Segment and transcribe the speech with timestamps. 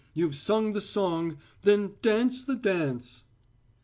[0.15, 3.23] You've sung the song, then dance the dance."